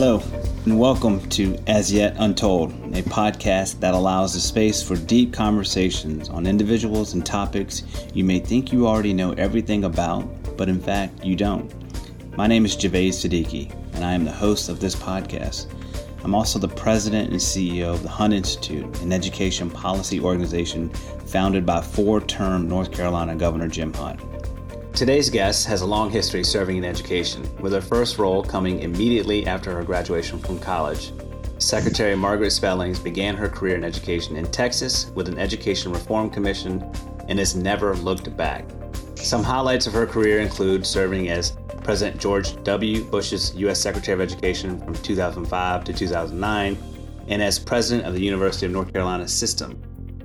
[0.00, 0.22] Hello,
[0.64, 6.30] and welcome to As Yet Untold, a podcast that allows a space for deep conversations
[6.30, 7.82] on individuals and topics
[8.14, 10.22] you may think you already know everything about,
[10.56, 11.70] but in fact, you don't.
[12.34, 15.66] My name is Javaid Siddiqi, and I am the host of this podcast.
[16.24, 20.88] I'm also the president and CEO of the Hunt Institute, an education policy organization
[21.26, 24.18] founded by four term North Carolina Governor Jim Hunt.
[24.94, 29.46] Today's guest has a long history serving in education, with her first role coming immediately
[29.46, 31.12] after her graduation from college.
[31.58, 36.84] Secretary Margaret Spellings began her career in education in Texas with an Education Reform Commission
[37.28, 38.66] and has never looked back.
[39.14, 43.04] Some highlights of her career include serving as President George W.
[43.04, 43.80] Bush's U.S.
[43.80, 46.78] Secretary of Education from 2005 to 2009
[47.28, 49.80] and as President of the University of North Carolina System.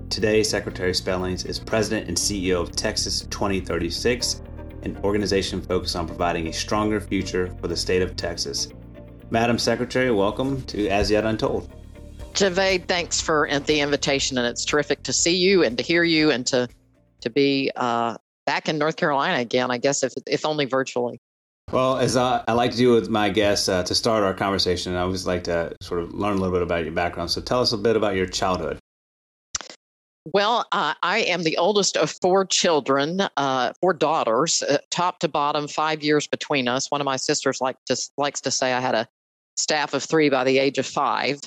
[0.09, 4.41] Today, Secretary Spellings is President and CEO of Texas 2036
[4.85, 8.69] an organization focused on providing a stronger future for the state of Texas.
[9.31, 11.69] Madam Secretary, welcome to As Yet Untold.
[12.33, 16.31] Javaid, thanks for the invitation, and it's terrific to see you and to hear you
[16.31, 16.67] and to
[17.21, 19.71] to be uh, back in North Carolina again.
[19.71, 21.19] I guess if if only virtually.
[21.71, 24.93] Well, as I, I like to do with my guests uh, to start our conversation,
[24.93, 27.31] I always like to sort of learn a little bit about your background.
[27.31, 28.77] So tell us a bit about your childhood.
[30.33, 35.27] Well, uh, I am the oldest of four children, uh, four daughters, uh, top to
[35.27, 36.89] bottom, five years between us.
[36.89, 39.07] One of my sisters like to, likes to say I had a
[39.55, 41.41] staff of three by the age of five,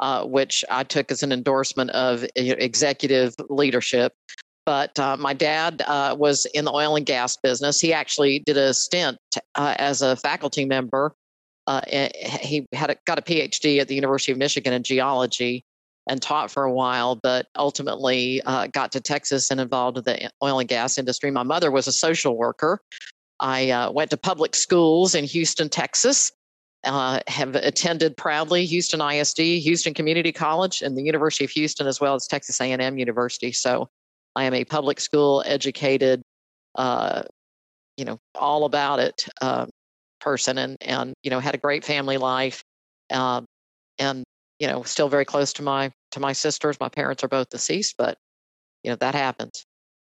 [0.00, 4.14] uh, which I took as an endorsement of executive leadership.
[4.66, 7.80] But uh, my dad uh, was in the oil and gas business.
[7.80, 9.18] He actually did a stint
[9.54, 11.14] as a faculty member.
[11.80, 15.64] he had a, got a PhD at the University of Michigan in geology
[16.06, 20.30] and taught for a while, but ultimately uh, got to Texas and involved in the
[20.42, 21.30] oil and gas industry.
[21.30, 22.80] My mother was a social worker.
[23.40, 26.32] I uh, went to public schools in Houston, Texas.
[26.84, 31.98] Uh, have attended proudly Houston ISD, Houston Community College, and the University of Houston, as
[31.98, 33.52] well as Texas A&M University.
[33.52, 33.88] So,
[34.36, 36.20] I am a public school educated,
[36.74, 37.22] uh,
[37.96, 39.64] you know, all about it uh,
[40.20, 42.62] person, and and you know had a great family life,
[43.10, 43.46] um,
[43.98, 44.24] and
[44.58, 46.78] you know, still very close to my to my sisters.
[46.80, 48.18] My parents are both deceased, but
[48.82, 49.64] you know that happens.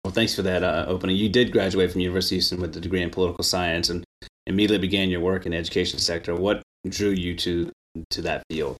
[0.04, 1.18] Well, thanks for that uh, opening.
[1.18, 4.04] You did graduate from University of Houston with a degree in political science, and
[4.48, 6.36] immediately began your work in the education sector.
[6.36, 7.72] What drew you to
[8.12, 8.78] to that field?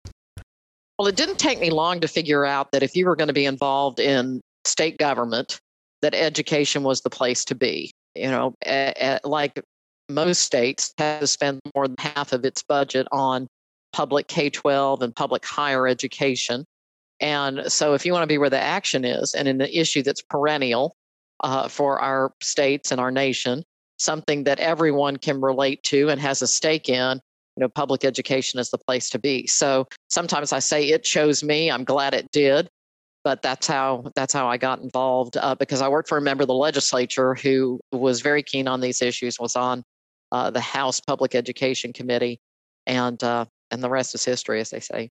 [0.98, 3.34] Well, it didn't take me long to figure out that if you were going to
[3.34, 5.58] be involved in state government,
[6.02, 7.90] that education was the place to be.
[8.14, 9.62] You know, a, a, like
[10.10, 13.46] most states, has to spend more than half of its budget on
[13.92, 16.64] public K 12 and public higher education.
[17.20, 20.02] And so, if you want to be where the action is and in an issue
[20.02, 20.96] that's perennial
[21.40, 23.64] uh, for our states and our nation,
[23.98, 27.20] something that everyone can relate to and has a stake in,
[27.56, 29.46] you know, public education is the place to be.
[29.46, 31.70] So sometimes I say it chose me.
[31.70, 32.70] I'm glad it did,
[33.22, 36.42] but that's how that's how I got involved uh, because I worked for a member
[36.42, 39.38] of the legislature who was very keen on these issues.
[39.38, 39.82] Was on
[40.32, 42.40] uh, the House Public Education Committee,
[42.86, 45.10] and uh, and the rest is history, as they say.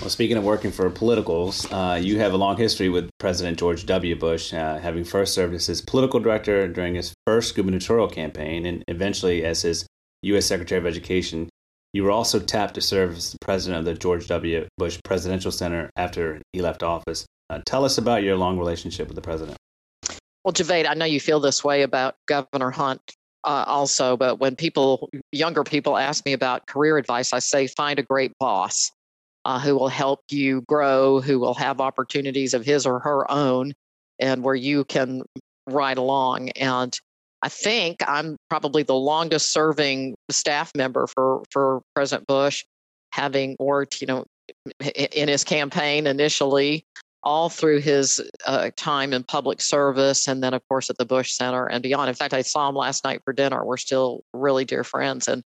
[0.00, 3.84] Well, speaking of working for politicals, uh, you have a long history with President George
[3.86, 4.16] W.
[4.16, 8.82] Bush, uh, having first served as his political director during his first gubernatorial campaign and
[8.88, 9.86] eventually as his
[10.22, 10.46] U.S.
[10.46, 11.48] Secretary of Education.
[11.92, 14.66] You were also tapped to serve as the president of the George W.
[14.78, 17.26] Bush Presidential Center after he left office.
[17.50, 19.58] Uh, tell us about your long relationship with the president.
[20.44, 23.02] Well, Javaid, I know you feel this way about Governor Hunt
[23.44, 27.98] uh, also, but when people, younger people, ask me about career advice, I say find
[27.98, 28.90] a great boss
[29.44, 33.72] uh, who will help you grow, who will have opportunities of his or her own,
[34.18, 35.22] and where you can
[35.66, 36.50] ride along.
[36.50, 36.94] And
[37.42, 42.64] I think I'm probably the longest serving staff member for, for President Bush,
[43.12, 44.24] having worked, you know,
[45.14, 46.84] in his campaign initially
[47.22, 51.32] all through his uh, time in public service and then of course at the bush
[51.32, 52.08] center and beyond.
[52.08, 53.64] In fact i saw him last night for dinner.
[53.64, 55.28] We're still really dear friends.
[55.28, 55.42] And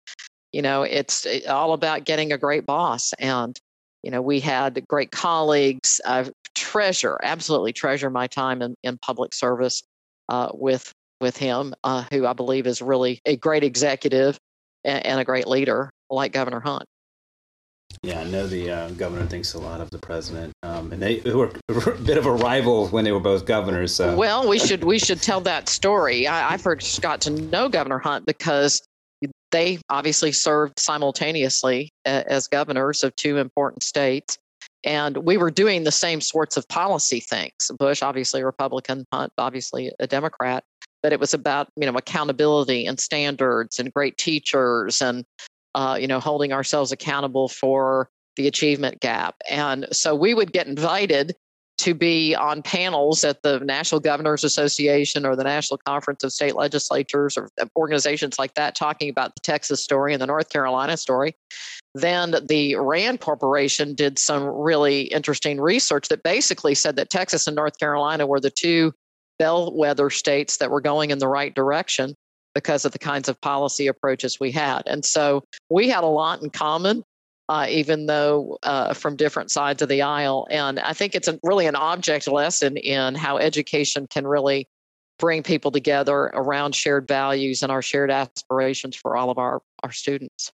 [0.51, 3.13] you know it's all about getting a great boss.
[3.19, 3.57] And
[4.03, 6.01] you know we had great colleagues.
[6.05, 6.29] I
[6.59, 9.83] treasure absolutely treasure my time in, in public service
[10.27, 10.91] uh, with
[11.21, 14.37] with him uh, who i believe is really a great executive
[14.83, 16.83] and, and a great leader like governor hunt
[18.01, 21.19] yeah, I know the uh, governor thinks a lot of the president, um, and they
[21.19, 23.93] were a bit of a rival when they were both governors.
[23.93, 24.15] So.
[24.15, 26.25] Well, we should we should tell that story.
[26.25, 28.81] I, I first got to know Governor Hunt because
[29.51, 34.37] they obviously served simultaneously as governors of two important states,
[34.85, 37.69] and we were doing the same sorts of policy things.
[37.77, 40.63] Bush, obviously a Republican, Hunt, obviously a Democrat,
[41.03, 45.25] but it was about you know accountability and standards and great teachers and
[45.75, 49.35] uh, you know, holding ourselves accountable for the achievement gap.
[49.49, 51.35] And so we would get invited
[51.79, 56.55] to be on panels at the National Governors Association or the National Conference of State
[56.55, 61.35] Legislatures or organizations like that talking about the Texas story and the North Carolina story.
[61.95, 67.55] Then the RAND Corporation did some really interesting research that basically said that Texas and
[67.55, 68.93] North Carolina were the two
[69.37, 72.13] bellwether states that were going in the right direction
[72.59, 74.83] because of the kinds of policy approaches we had.
[74.85, 77.03] And so we had a lot in common
[77.49, 80.47] uh, even though uh, from different sides of the aisle.
[80.51, 84.67] And I think it's a, really an object lesson in how education can really
[85.17, 89.91] bring people together around shared values and our shared aspirations for all of our, our
[89.91, 90.51] students.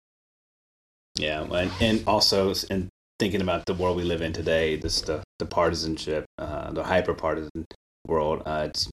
[1.18, 2.88] Yeah, and, and also in
[3.20, 7.14] thinking about the world we live in today, this the the partisanship, uh, the hyper
[7.14, 7.66] partisan
[8.08, 8.42] world.
[8.46, 8.90] Uh, it's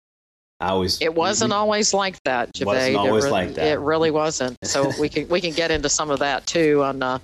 [0.62, 2.52] I always it wasn't always like that.
[2.60, 3.68] It wasn't always it, like that.
[3.68, 4.58] It really wasn't.
[4.64, 7.20] So we can we can get into some of that too on uh,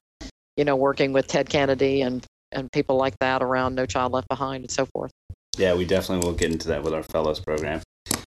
[0.57, 4.27] you know, working with Ted Kennedy and and people like that around No Child Left
[4.27, 5.11] Behind and so forth.
[5.57, 7.81] Yeah, we definitely will get into that with our fellows program.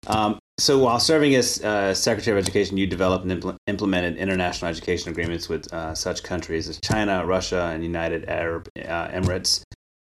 [0.08, 4.70] Um, so while serving as uh, Secretary of Education, you developed and impl- implemented international
[4.70, 9.64] education agreements with uh, such countries as China, Russia, and United Arab uh, Emirates.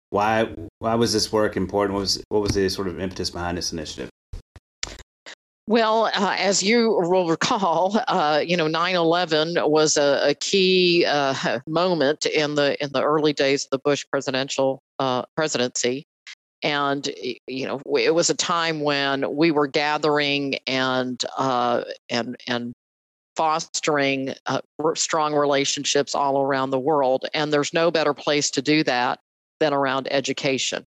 [0.09, 0.49] Why
[0.79, 1.93] why was this work important?
[1.93, 4.09] What was what was the sort of impetus behind this initiative?
[5.69, 11.59] Well, uh, as you will recall, uh, you know, 9/11 was a, a key uh,
[11.67, 16.07] moment in the in the early days of the Bush presidential uh, presidency,
[16.63, 17.07] and
[17.45, 22.73] you know, it was a time when we were gathering and uh, and and
[23.37, 24.61] fostering uh,
[24.95, 29.19] strong relationships all around the world, and there's no better place to do that
[29.59, 30.83] than around education.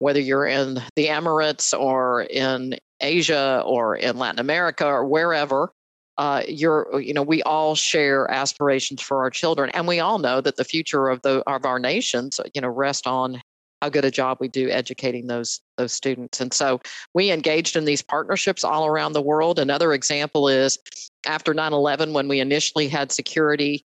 [0.00, 5.72] Whether you're in the Emirates or in Asia or in Latin America or wherever,
[6.18, 10.40] uh, you're you know we all share aspirations for our children, and we all know
[10.40, 13.42] that the future of the of our nations you know rest on
[13.82, 16.40] how good a job we do educating those those students.
[16.40, 16.80] And so
[17.14, 19.58] we engaged in these partnerships all around the world.
[19.58, 20.78] Another example is
[21.26, 23.84] after 9/11 when we initially had security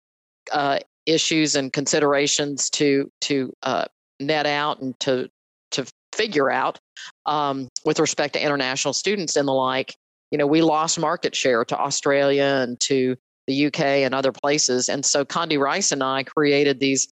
[0.53, 3.85] uh, issues and considerations to to uh,
[4.19, 5.31] net out and to
[6.17, 6.79] figure out
[7.27, 9.95] um, with respect to international students and the like.
[10.31, 13.17] You know, we lost market share to Australia and to
[13.47, 14.89] the UK and other places.
[14.89, 17.09] And so Condi Rice and I created these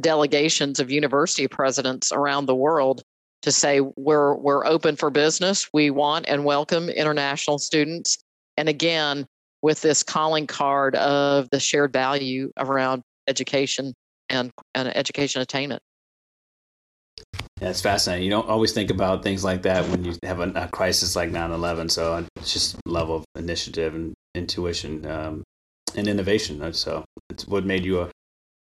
[0.00, 3.02] delegations of university presidents around the world
[3.42, 5.68] to say we're we're open for business.
[5.74, 8.16] We want and welcome international students.
[8.56, 9.26] And again,
[9.62, 13.94] with this calling card of the shared value around education
[14.28, 15.82] and, and education attainment.
[17.70, 18.24] It's fascinating.
[18.24, 21.30] You don't always think about things like that when you have a, a crisis like
[21.30, 21.90] 9/11.
[21.90, 25.42] So it's just level of initiative and intuition um,
[25.96, 26.72] and innovation.
[26.74, 28.10] So it's what made you a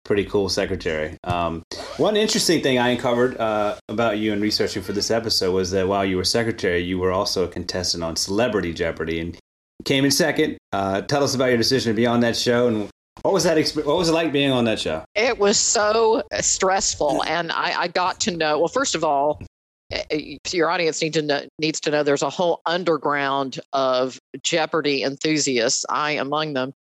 [0.05, 1.17] pretty cool secretary.
[1.25, 1.63] Um,
[1.99, 5.87] one interesting thing I uncovered uh, about you in researching for this episode was that
[5.87, 9.39] while you were secretary, you were also a contestant on Celebrity Jeopardy and
[9.85, 10.57] came in second.
[10.73, 12.89] Uh, tell us about your decision to be on that show and
[13.23, 13.59] what was that?
[13.85, 15.05] What was it like being on that show?
[15.15, 18.59] It was so stressful, and I, I got to know.
[18.59, 19.43] Well, first of all,
[19.91, 24.19] eh, eh, your audience need to know, needs to know there's a whole underground of
[24.43, 26.73] Jeopardy enthusiasts, I among them,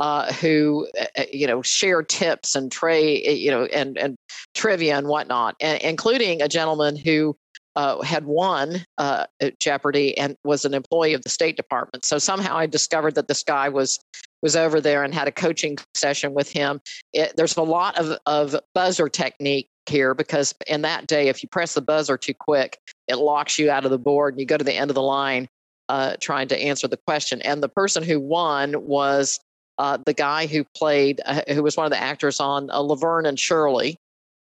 [0.00, 4.16] uh, who uh, you know share tips and tray, you know, and and
[4.54, 7.36] trivia and whatnot, and, including a gentleman who
[7.76, 9.26] uh, had won uh,
[9.58, 12.04] Jeopardy and was an employee of the State Department.
[12.04, 13.98] So somehow I discovered that this guy was
[14.44, 16.80] was over there and had a coaching session with him.
[17.14, 21.48] It, there's a lot of, of buzzer technique here because in that day, if you
[21.48, 24.58] press the buzzer too quick, it locks you out of the board and you go
[24.58, 25.48] to the end of the line
[25.88, 27.40] uh, trying to answer the question.
[27.40, 29.40] And the person who won was
[29.78, 33.24] uh, the guy who played, uh, who was one of the actors on uh, Laverne
[33.24, 33.98] and Shirley.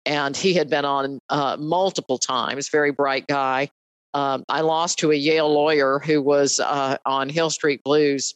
[0.06, 3.68] And he had been on uh, multiple times, very bright guy.
[4.14, 8.34] Um, I lost to a Yale lawyer who was uh, on Hill Street Blues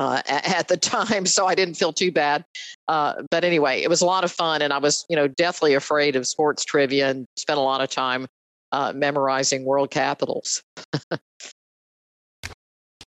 [0.00, 2.44] uh, at the time, so I didn't feel too bad.
[2.88, 5.74] Uh, but anyway, it was a lot of fun, and I was, you know, deathly
[5.74, 8.26] afraid of sports trivia and spent a lot of time
[8.72, 10.62] uh, memorizing world capitals.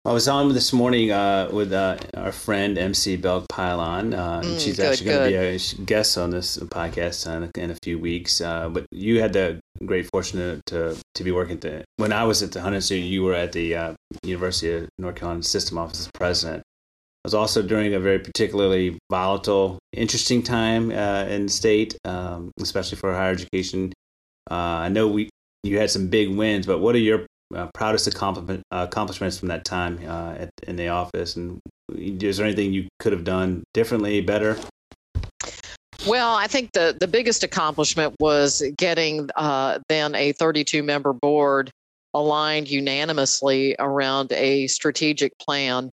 [0.05, 4.13] I was on this morning uh, with uh, our friend MC Belk Pilon.
[4.13, 7.61] Uh, mm, she's good, actually going to be a guest on this podcast in a,
[7.61, 8.39] in a few weeks.
[8.39, 12.23] Uh, but you had the great fortune to, to be working at the when I
[12.23, 13.03] was at the Hunt Institute.
[13.03, 16.63] You were at the uh, University of North Carolina System Office as president
[17.27, 22.97] was also during a very particularly volatile, interesting time uh, in the state, um, especially
[22.97, 23.91] for higher education.
[24.49, 24.53] Uh,
[24.85, 25.29] I know we
[25.63, 29.65] you had some big wins, but what are your uh, proudest accomplishment, accomplishments from that
[29.65, 31.59] time uh, at, in the office, and
[31.97, 34.57] is there anything you could have done differently, better?
[36.07, 41.71] Well, I think the, the biggest accomplishment was getting uh, then a 32 member board
[42.13, 45.91] aligned unanimously around a strategic plan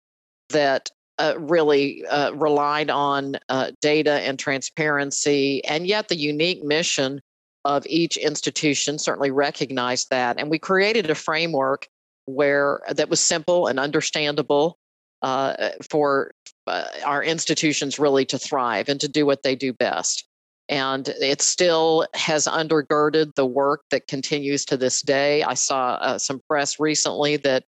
[0.49, 7.21] that uh, really uh, relied on uh, data and transparency, and yet the unique mission
[7.65, 10.39] of each institution certainly recognized that.
[10.39, 11.87] And we created a framework
[12.25, 14.79] where that was simple and understandable
[15.23, 16.33] uh, for
[16.67, 20.27] uh, our institutions really to thrive and to do what they do best.
[20.71, 25.43] And it still has undergirded the work that continues to this day.
[25.43, 27.65] I saw uh, some press recently that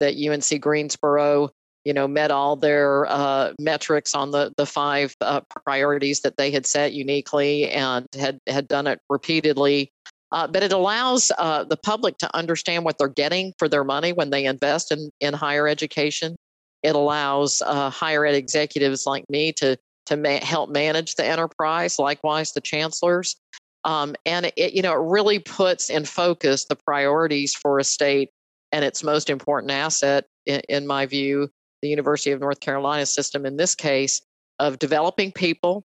[0.00, 1.50] that UNC Greensboro,
[1.84, 6.50] you know, met all their uh, metrics on the the five uh, priorities that they
[6.50, 9.90] had set uniquely and had had done it repeatedly.
[10.30, 14.12] Uh, but it allows uh, the public to understand what they're getting for their money
[14.12, 16.36] when they invest in in higher education.
[16.82, 21.98] It allows uh, higher ed executives like me to to ma- help manage the enterprise.
[21.98, 23.36] Likewise, the chancellors,
[23.84, 28.30] um, and it you know it really puts in focus the priorities for a state
[28.72, 31.50] and its most important asset, in, in my view,
[31.82, 33.44] the University of North Carolina system.
[33.44, 34.22] In this case,
[34.58, 35.84] of developing people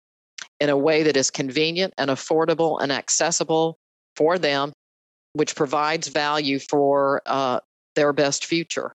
[0.61, 3.79] in a way that is convenient and affordable and accessible
[4.15, 4.73] for them,
[5.33, 7.61] which provides value for uh,
[7.95, 8.93] their best future.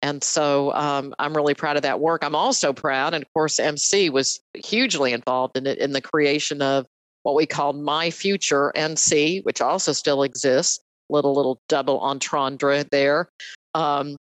[0.00, 2.22] And so um, I'm really proud of that work.
[2.22, 6.62] I'm also proud, and of course, MC was hugely involved in it in the creation
[6.62, 6.86] of
[7.24, 10.80] what we called My Future NC, which also still exists.
[11.10, 13.30] Little little double entendre there,
[13.74, 14.16] um,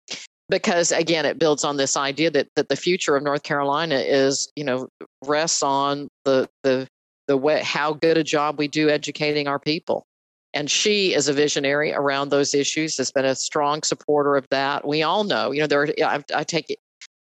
[0.50, 4.52] because again, it builds on this idea that that the future of North Carolina is,
[4.56, 4.88] you know,
[5.26, 6.88] rests on the the
[7.28, 10.06] the way how good a job we do educating our people.
[10.54, 14.88] And she is a visionary around those issues, has been a strong supporter of that.
[14.88, 16.78] We all know, you know, there I, I take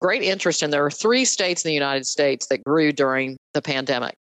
[0.00, 3.62] great interest in there are three states in the United States that grew during the
[3.62, 4.14] pandemic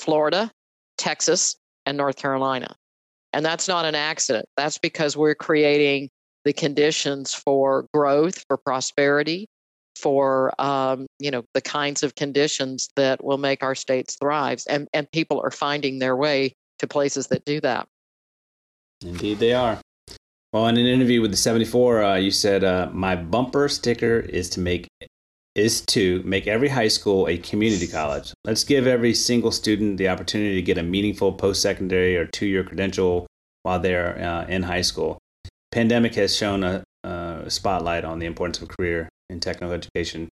[0.00, 0.50] Florida,
[0.98, 1.56] Texas,
[1.86, 2.74] and North Carolina.
[3.32, 4.46] And that's not an accident.
[4.56, 6.10] That's because we're creating
[6.46, 9.48] the conditions for growth, for prosperity,
[9.96, 14.62] for um, you know the kinds of conditions that will make our states thrive.
[14.68, 17.88] And and people are finding their way to places that do that.
[19.02, 19.78] Indeed, they are.
[20.52, 24.48] Well, in an interview with the 74, uh, you said uh, my bumper sticker is
[24.50, 24.86] to make
[25.56, 28.32] is to make every high school a community college.
[28.44, 33.26] Let's give every single student the opportunity to get a meaningful post-secondary or two-year credential
[33.62, 35.18] while they're uh, in high school.
[35.72, 40.28] Pandemic has shown a, a, spotlight on the importance of career in technical education.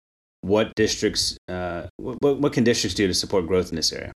[0.42, 4.12] What districts, uh, what, what can districts do to support growth in this area?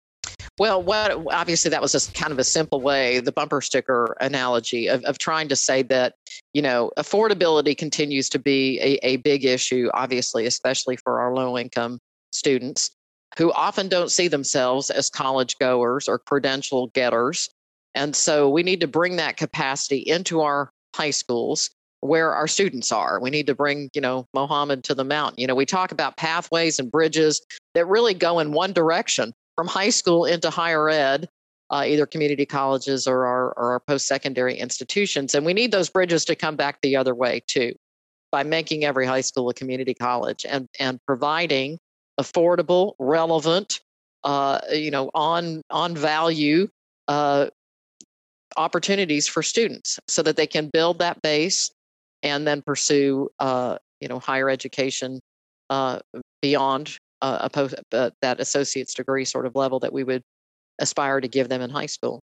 [0.59, 4.88] Well, what obviously that was just kind of a simple way, the bumper sticker analogy
[4.88, 6.14] of, of trying to say that,
[6.52, 11.57] you know, affordability continues to be a, a big issue, obviously, especially for our low
[11.57, 11.99] income
[12.31, 12.90] students
[13.38, 17.49] who often don't see themselves as college goers or credential getters.
[17.95, 22.92] And so we need to bring that capacity into our high schools where our students
[22.92, 23.21] are.
[23.21, 25.40] We need to bring, you know, Mohammed to the mountain.
[25.40, 27.40] You know, we talk about pathways and bridges
[27.75, 31.28] that really go in one direction from high school into higher ed,
[31.71, 35.35] uh, either community colleges or our, or our post secondary institutions.
[35.35, 37.75] And we need those bridges to come back the other way too,
[38.33, 41.78] by making every high school a community college and, and providing
[42.19, 43.80] affordable, relevant,
[44.25, 46.69] uh, you know, on, on value
[47.09, 47.47] uh,
[48.57, 51.71] opportunities for students so that they can build that base
[52.23, 55.21] and then pursue, uh, you know, higher education
[55.71, 56.00] uh,
[56.42, 60.23] beyond uh, a post, uh, that associate's degree sort of level that we would
[60.78, 62.21] aspire to give them in high school.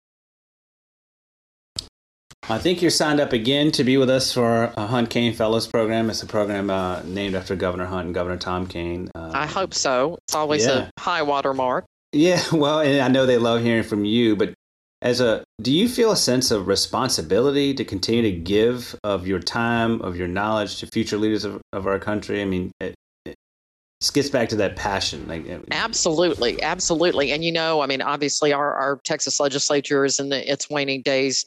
[2.48, 5.68] I think you're signed up again to be with us for a Hunt Kean Fellows
[5.68, 6.10] program.
[6.10, 9.08] It's a program uh, named after Governor Hunt and Governor Tom Kean.
[9.14, 10.18] Uh, I hope so.
[10.26, 10.88] It's always yeah.
[10.96, 11.84] a high water mark.
[12.12, 14.54] Yeah, well, and I know they love hearing from you, but
[15.02, 19.38] as a do you feel a sense of responsibility to continue to give of your
[19.38, 22.42] time, of your knowledge to future leaders of, of our country?
[22.42, 25.26] I mean, this gets back to that passion
[25.70, 27.32] absolutely absolutely.
[27.32, 31.02] And you know i mean obviously our, our texas legislature is in the, its waning
[31.02, 31.46] days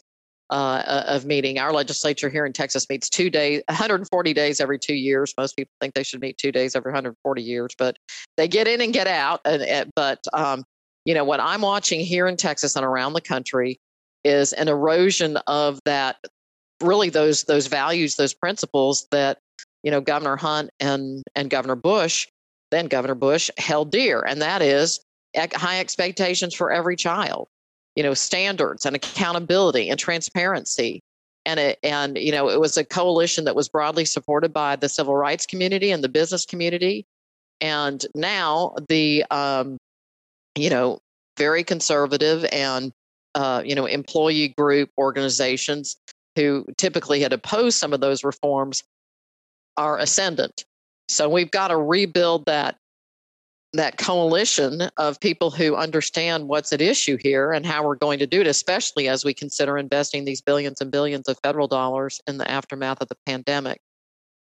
[0.52, 1.58] uh, uh, of meeting.
[1.58, 5.34] Our legislature here in texas meets two days 140 days every two years.
[5.38, 7.98] Most people think they should meet two days every 140 years but
[8.38, 10.64] they get in and get out and, and but um,
[11.06, 13.80] you know what i'm watching here in texas and around the country
[14.24, 16.18] is an erosion of that
[16.82, 19.40] really those those values those principles that
[19.84, 22.28] you know governor hunt and and governor bush
[22.74, 25.00] then Governor Bush held dear, and that is
[25.54, 27.48] high expectations for every child,
[27.96, 31.00] you know, standards and accountability and transparency.
[31.46, 34.90] And it, and you know, it was a coalition that was broadly supported by the
[34.90, 37.06] civil rights community and the business community.
[37.62, 39.78] And now the, um,
[40.56, 41.00] you know,
[41.38, 42.92] very conservative and,
[43.36, 45.98] uh, you know, employee group organizations
[46.36, 48.84] who typically had opposed some of those reforms
[49.78, 50.66] are ascendant.
[51.10, 52.78] So we've got to rebuild that
[53.76, 58.28] that coalition of people who understand what's at issue here and how we're going to
[58.28, 62.38] do it, especially as we consider investing these billions and billions of federal dollars in
[62.38, 63.82] the aftermath of the pandemic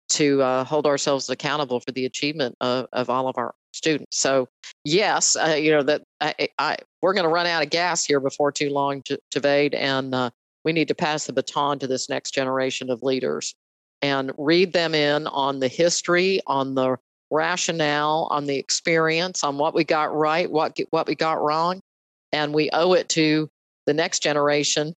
[0.08, 4.18] to uh, hold ourselves accountable for the achievement of, of all of our students.
[4.18, 4.48] So,
[4.84, 8.20] yes, uh, you know that I, I, we're going to run out of gas here
[8.20, 9.02] before too long,
[9.34, 10.30] Javaid, and uh,
[10.64, 13.54] we need to pass the baton to this next generation of leaders
[14.02, 16.96] and read them in on the history, on the
[17.30, 21.80] rationale, on the experience, on what we got right, what what we got wrong,
[22.32, 23.48] and we owe it to
[23.86, 24.94] the next generation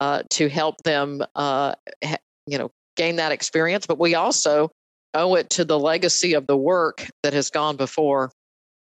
[0.00, 2.16] uh, to help them, uh, ha-
[2.46, 3.86] you know, gain that experience.
[3.86, 4.70] But we also
[5.14, 8.30] owe it to the legacy of the work that has gone before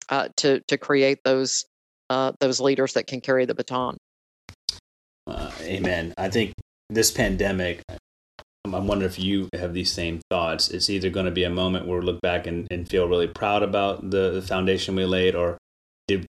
[0.10, 1.66] uh, to to create those
[2.10, 3.98] uh, those leaders that can carry the baton.
[5.28, 6.14] Uh, amen.
[6.18, 6.54] I think
[6.90, 7.82] this pandemic
[8.74, 10.70] I'm wondering if you have these same thoughts.
[10.70, 13.28] It's either going to be a moment where we look back and, and feel really
[13.28, 15.58] proud about the, the foundation we laid, or
[16.08, 16.26] did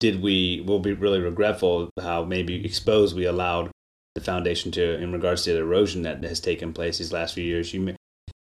[0.00, 3.70] did we will be really regretful how maybe exposed we allowed
[4.14, 7.44] the foundation to in regards to the erosion that has taken place these last few
[7.44, 7.72] years.
[7.72, 7.94] You,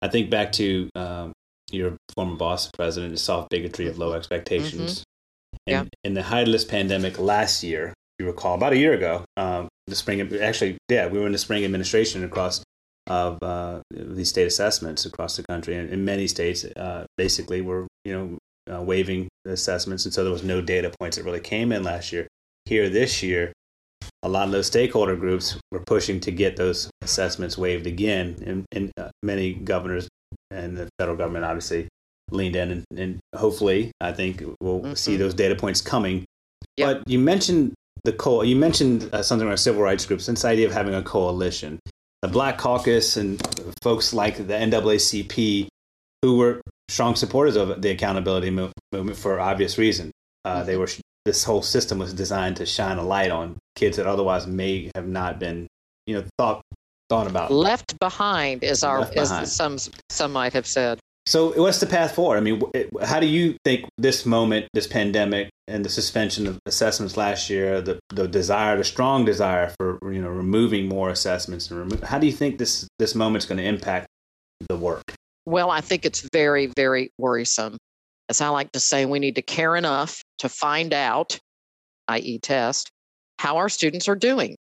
[0.02, 1.32] I think back to um,
[1.70, 4.18] your former boss, president, the soft bigotry of low mm-hmm.
[4.18, 5.00] expectations.
[5.00, 5.72] Mm-hmm.
[5.74, 6.08] And yeah.
[6.08, 9.68] in the height of this pandemic last year, you recall, about a year ago, um,
[9.86, 12.62] the spring, actually, yeah, we were in the spring administration across
[13.08, 15.74] of uh, these state assessments across the country.
[15.76, 20.32] And in many states, uh, basically, were you know uh, waiving assessments, and so there
[20.32, 22.26] was no data points that really came in last year.
[22.64, 23.52] Here this year,
[24.22, 28.64] a lot of those stakeholder groups were pushing to get those assessments waived again, and,
[28.72, 30.08] and uh, many governors
[30.50, 31.88] and the federal government obviously
[32.30, 34.94] leaned in, and, and hopefully, I think we'll mm-hmm.
[34.94, 36.24] see those data points coming.
[36.76, 36.86] Yep.
[36.86, 40.44] But you mentioned the co- you mentioned uh, something about civil rights groups, and this
[40.44, 41.78] idea of having a coalition
[42.22, 43.42] the Black Caucus and
[43.82, 45.66] folks like the NAACP,
[46.22, 50.12] who were strong supporters of the accountability movement for obvious reason.
[50.44, 50.66] Uh, mm-hmm.
[50.66, 50.88] They were
[51.24, 55.06] this whole system was designed to shine a light on kids that otherwise may have
[55.06, 55.66] not been,
[56.06, 56.62] you know, thought
[57.08, 57.52] thought about.
[57.52, 59.44] Left behind, as our behind.
[59.44, 59.78] as some
[60.10, 60.98] some might have said.
[61.24, 62.38] So, what's the path forward?
[62.38, 62.60] I mean,
[63.00, 67.80] how do you think this moment, this pandemic, and the suspension of assessments last year,
[67.80, 72.18] the the desire, the strong desire for you know removing more assessments, and remo- how
[72.18, 74.08] do you think this this moment's going to impact
[74.68, 75.14] the work?
[75.44, 77.76] Well, I think it's very, very worrisome.
[78.32, 81.38] As I like to say, we need to care enough to find out,
[82.08, 82.90] i.e., test,
[83.38, 84.56] how our students are doing.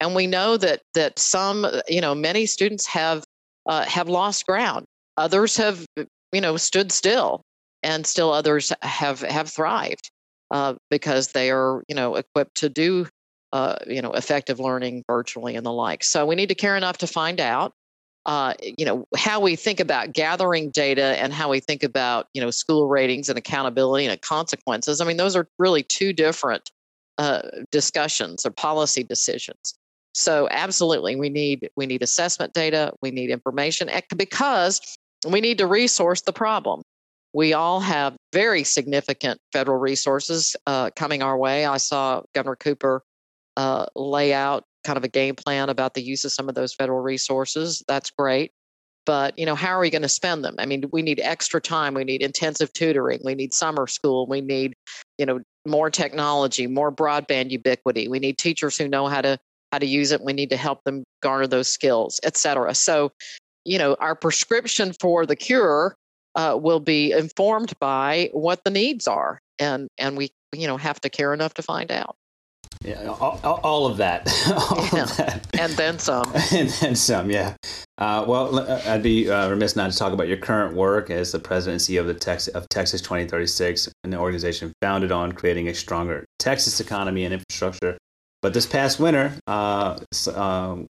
[0.00, 3.22] And we know that that some, you know, many students have
[3.66, 4.86] uh, have lost ground
[5.20, 5.84] Others have,
[6.32, 7.42] you know, stood still,
[7.82, 10.10] and still others have have thrived
[10.50, 13.06] uh, because they are, you know, equipped to do,
[13.52, 16.02] uh, you know, effective learning virtually and the like.
[16.04, 17.74] So we need to care enough to find out.
[18.30, 22.40] Uh, you know how we think about gathering data and how we think about you
[22.40, 25.00] know school ratings and accountability and consequences.
[25.00, 26.70] I mean, those are really two different
[27.18, 29.74] uh, discussions or policy decisions.
[30.14, 34.80] So absolutely, we need we need assessment data, we need information because
[35.26, 36.82] we need to resource the problem.
[37.32, 41.64] We all have very significant federal resources uh, coming our way.
[41.64, 43.02] I saw Governor Cooper
[43.56, 46.74] uh, lay out kind of a game plan about the use of some of those
[46.74, 47.82] federal resources.
[47.86, 48.52] That's great.
[49.06, 50.54] But you know, how are we going to spend them?
[50.58, 51.94] I mean, we need extra time.
[51.94, 53.20] We need intensive tutoring.
[53.24, 54.26] We need summer school.
[54.26, 54.74] We need,
[55.18, 58.08] you know, more technology, more broadband ubiquity.
[58.08, 59.38] We need teachers who know how to
[59.72, 60.22] how to use it.
[60.22, 62.74] We need to help them garner those skills, et cetera.
[62.74, 63.12] So
[63.64, 65.94] you know, our prescription for the cure
[66.34, 71.00] uh, will be informed by what the needs are, and and we you know have
[71.02, 72.16] to care enough to find out.
[72.82, 75.02] Yeah, all, all of that, all yeah.
[75.02, 75.46] Of that.
[75.58, 77.30] and then some, and then some.
[77.30, 77.54] Yeah.
[77.98, 81.32] Uh, well, uh, I'd be uh, remiss not to talk about your current work as
[81.32, 85.68] the president and CEO of the Texas of Texas 2036, an organization founded on creating
[85.68, 87.98] a stronger Texas economy and infrastructure.
[88.40, 89.98] But this past winter, uh,
[90.34, 90.86] um,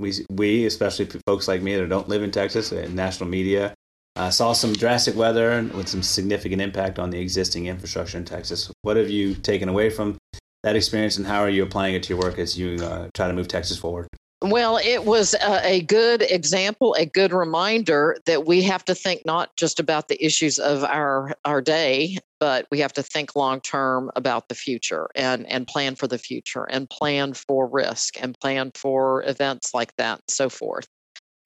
[0.00, 3.74] we we especially folks like me that don't live in Texas and uh, national media
[4.16, 8.72] uh, saw some drastic weather with some significant impact on the existing infrastructure in Texas.
[8.82, 10.16] What have you taken away from
[10.64, 13.28] that experience, and how are you applying it to your work as you uh, try
[13.28, 14.08] to move Texas forward?
[14.40, 19.24] Well, it was a, a, good example, a good reminder that we have to think
[19.24, 23.60] not just about the issues of our our day, but we have to think long
[23.60, 28.38] term about the future and and plan for the future and plan for risk and
[28.38, 30.86] plan for events like that and so forth.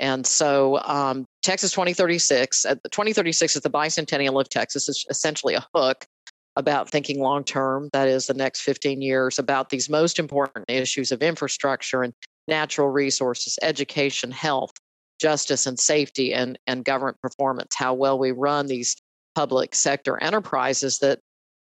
[0.01, 4.89] And so um, Texas 2036, uh, 2036 is the bicentennial of Texas.
[4.89, 6.07] It's essentially a hook
[6.59, 11.13] about thinking long term, that is the next 15 years, about these most important issues
[11.13, 12.13] of infrastructure and
[12.49, 14.73] natural resources, education, health,
[15.21, 18.97] justice and safety, and, and government performance, how well we run these
[19.35, 21.21] public sector enterprises that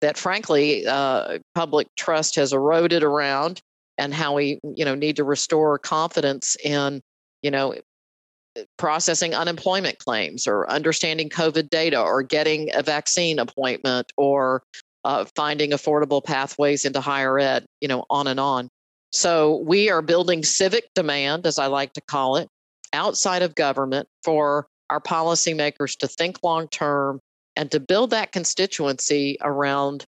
[0.00, 3.60] that frankly uh, public trust has eroded around
[3.98, 7.00] and how we you know need to restore confidence in
[7.42, 7.74] you know
[8.78, 14.62] processing unemployment claims or understanding covid data or getting a vaccine appointment or
[15.04, 18.68] uh, finding affordable pathways into higher ed you know on and on.
[19.12, 22.48] So we are building civic demand as i like to call it
[22.92, 27.20] outside of government for our policymakers to think long term
[27.56, 30.04] and to build that constituency around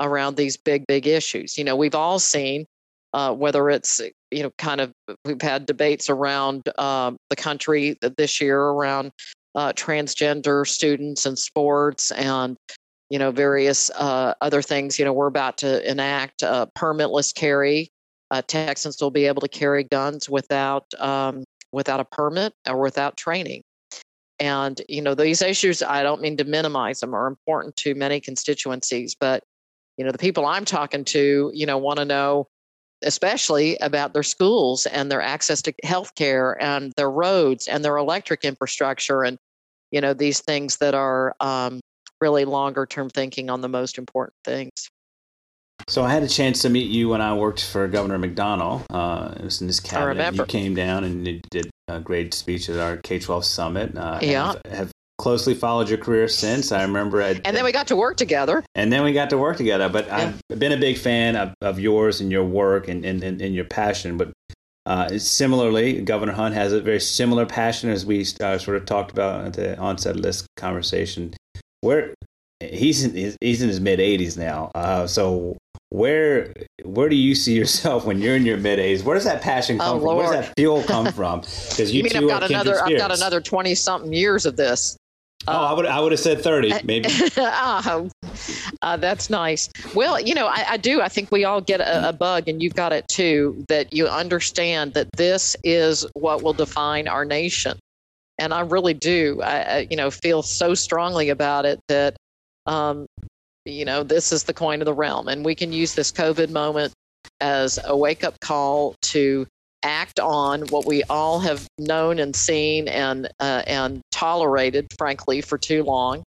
[0.00, 1.58] around these big big issues.
[1.58, 2.66] You know we've all seen
[3.12, 4.91] uh, whether it's you know kind of
[5.24, 9.12] we've had debates around uh, the country this year around
[9.54, 12.56] uh, transgender students and sports and
[13.10, 14.98] you know various uh, other things.
[14.98, 17.90] You know we're about to enact uh, permitless carry.
[18.30, 23.16] Uh, texans will be able to carry guns without um, without a permit or without
[23.16, 23.62] training.
[24.40, 28.18] And you know these issues i don't mean to minimize them are important to many
[28.18, 29.44] constituencies but
[29.96, 32.48] you know the people i'm talking to you know want to know
[33.04, 37.96] especially about their schools and their access to health care and their roads and their
[37.96, 39.38] electric infrastructure and
[39.90, 41.80] you know these things that are um,
[42.20, 44.88] really longer term thinking on the most important things
[45.88, 48.84] so I had a chance to meet you when I worked for Governor McDonnell.
[48.90, 50.34] Uh, it was in this cabinet.
[50.34, 53.96] You came down and did a great speech at our K-12 summit.
[53.96, 54.54] Uh, yeah.
[54.64, 56.72] Have, have, closely followed your career since.
[56.72, 57.20] I remember.
[57.20, 58.64] At, and then we got to work together.
[58.74, 59.88] And then we got to work together.
[59.88, 60.32] But yeah.
[60.50, 63.54] I've been a big fan of, of yours and your work and, and, and, and
[63.54, 64.18] your passion.
[64.18, 64.32] But
[64.84, 69.12] uh, similarly, Governor Hunt has a very similar passion as we uh, sort of talked
[69.12, 71.34] about at the onset of this conversation.
[71.82, 72.14] Where
[72.60, 74.72] he's in, he's in his mid 80s now.
[74.74, 75.56] Uh, so
[75.90, 76.52] where
[76.84, 79.04] where do you see yourself when you're in your mid 80s?
[79.04, 80.16] Where does that passion come oh, from?
[80.16, 81.42] Where does that fuel come from?
[81.42, 84.96] Because you, you mean I've got another I've got another 20 something years of this.
[85.48, 87.08] Oh, uh, I would I would have said 30 maybe.
[87.36, 88.08] uh,
[88.82, 89.68] uh, that's nice.
[89.94, 91.00] Well, you know, I, I do.
[91.00, 93.64] I think we all get a, a, bug, and you've got it too.
[93.68, 97.78] That you understand that this is what will define our nation,
[98.38, 99.40] and I really do.
[99.42, 102.16] I, I you know feel so strongly about it that
[102.66, 103.06] um,
[103.64, 105.28] you know, this is the coin of the realm.
[105.28, 106.92] And we can use this COVID moment
[107.40, 109.46] as a wake up call to
[109.82, 115.58] act on what we all have known and seen and, uh, and tolerated, frankly, for
[115.58, 116.22] too long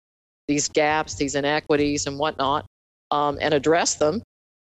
[0.48, 2.66] these gaps, these inequities, and whatnot,
[3.10, 4.22] um, and address them.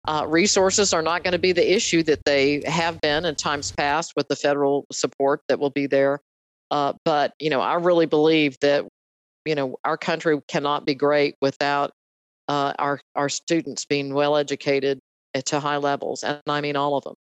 [0.08, 3.72] Uh, resources are not going to be the issue that they have been in times
[3.72, 6.20] past with the federal support that will be there.
[6.70, 8.86] Uh, but you know, I really believe that
[9.44, 11.92] you know our country cannot be great without
[12.48, 14.98] uh, our our students being well educated
[15.46, 17.14] to high levels, and I mean all of them.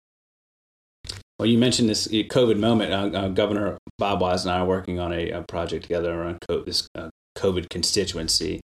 [1.39, 2.91] Well, you mentioned this COVID moment.
[2.91, 6.39] Uh, uh, Governor Bob Wise and I are working on a, a project together around
[6.45, 8.59] co- this uh, COVID constituency,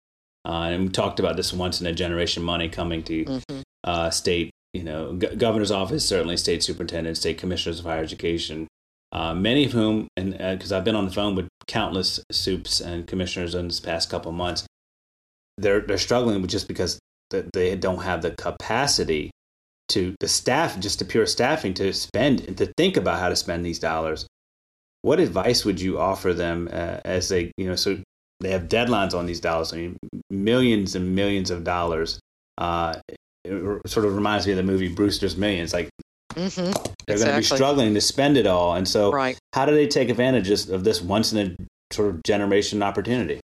[0.47, 3.61] uh, and we talked about this once in a generation money coming to mm-hmm.
[3.85, 8.69] Uh, state, you know, g- governor's office, certainly state superintendent, state commissioners of higher education,
[9.11, 13.09] uh, many of whom, and because I've been on the phone with countless soups and
[13.09, 14.65] commissioners in this past couple months,
[15.59, 19.33] they're they're struggling just because they don't have the capacity
[19.93, 23.65] to the staff, just the pure staffing to spend to think about how to spend
[23.65, 24.27] these dollars.
[25.03, 27.99] What advice would you offer them uh, as they, you know, so
[28.41, 29.73] they have deadlines on these dollars?
[29.73, 29.97] I mean,
[30.31, 32.21] millions and millions of dollars.
[32.59, 33.01] Uh,
[33.45, 35.73] it sort of reminds me of the movie Brewster's Millions.
[35.73, 35.89] Like
[36.35, 36.71] mm-hmm.
[37.07, 37.17] they're exactly.
[37.17, 39.37] going to be struggling to spend it all, and so right.
[39.53, 43.41] how do they take advantage of this once in a sort of generation opportunity?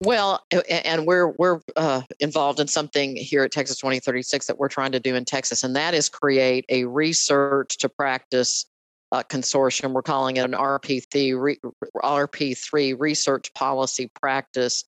[0.00, 4.92] Well, and we're we're uh, involved in something here at Texas 2036 that we're trying
[4.92, 8.66] to do in Texas, and that is create a research to practice
[9.12, 9.92] uh, consortium.
[9.92, 11.56] We're calling it an RP3
[11.96, 14.84] RP3 Research Policy Practice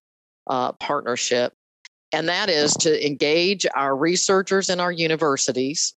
[0.47, 1.53] uh, Partnership,
[2.11, 5.93] and that is to engage our researchers in our universities.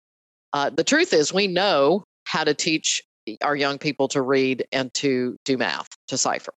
[0.53, 3.01] Uh, the truth is, we know how to teach
[3.41, 6.53] our young people to read and to do math, to cipher.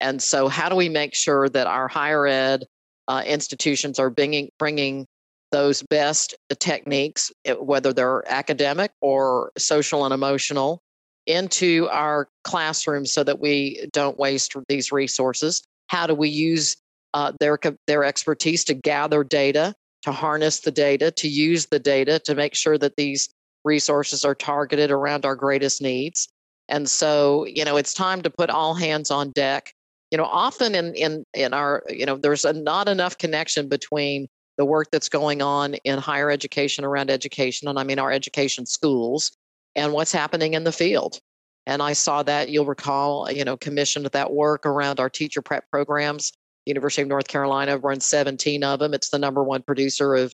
[0.00, 2.66] And so, how do we make sure that our higher ed
[3.08, 5.06] uh, institutions are bringing, bringing
[5.50, 10.82] those best techniques, eh, whether they're academic or social and emotional,
[11.26, 15.62] into our classrooms so that we don't waste these resources?
[15.88, 16.76] How do we use
[17.14, 22.18] uh, their, their expertise to gather data, to harness the data, to use the data
[22.20, 23.28] to make sure that these
[23.64, 26.28] resources are targeted around our greatest needs?
[26.68, 29.72] And so, you know, it's time to put all hands on deck.
[30.10, 34.28] You know, often in in in our, you know, there's a, not enough connection between
[34.56, 38.66] the work that's going on in higher education around education, and I mean our education
[38.66, 39.32] schools,
[39.74, 41.20] and what's happening in the field.
[41.66, 45.70] And I saw that you'll recall, you know, commissioned that work around our teacher prep
[45.70, 46.32] programs.
[46.64, 48.94] University of North Carolina runs 17 of them.
[48.94, 50.32] It's the number one producer of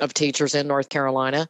[0.00, 1.48] of teachers in North Carolina.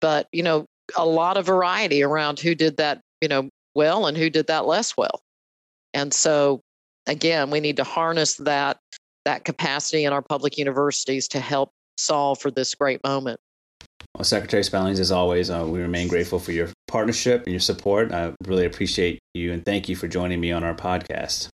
[0.00, 4.16] But, you know, a lot of variety around who did that, you know, well and
[4.16, 5.20] who did that less well.
[5.94, 6.60] And so
[7.08, 8.78] again, we need to harness that
[9.24, 13.38] that capacity in our public universities to help solve for this great moment.
[14.16, 18.10] Well, Secretary Spellings, as always, uh, we remain grateful for your partnership and your support.
[18.12, 21.50] I really appreciate you and thank you for joining me on our podcast.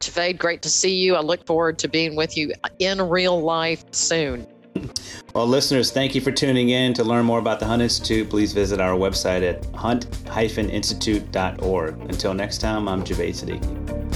[0.00, 1.16] Javaid, great to see you.
[1.16, 4.46] I look forward to being with you in real life soon.
[5.34, 6.94] Well, listeners, thank you for tuning in.
[6.94, 12.00] To learn more about the Hunt Institute, please visit our website at hunt-institute.org.
[12.00, 14.15] Until next time, I'm Javaid Siddiqi.